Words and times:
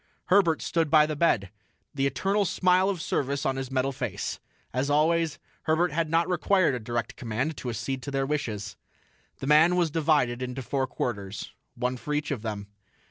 Herbert 0.29 0.63
stood 0.63 0.89
by 0.89 1.05
the 1.05 1.15
bed, 1.15 1.51
the 1.93 2.07
eternal 2.07 2.43
smile 2.43 2.89
of 2.89 2.99
service 3.03 3.45
on 3.45 3.55
his 3.55 3.69
metal 3.69 3.91
face. 3.91 4.39
As 4.73 4.89
always, 4.89 5.37
Herbert 5.65 5.91
had 5.91 6.09
not 6.09 6.27
required 6.27 6.73
a 6.73 6.79
direct 6.79 7.15
command 7.15 7.55
to 7.57 7.69
accede 7.69 8.01
to 8.01 8.09
their 8.09 8.25
wishes. 8.25 8.77
The 9.41 9.45
man 9.45 9.75
was 9.75 9.91
divided 9.91 10.41
into 10.41 10.63
four 10.63 10.87
quarters, 10.87 11.53
one 11.75 11.97
for 11.97 12.15
each 12.15 12.31
of 12.31 12.41
them. 12.41 12.65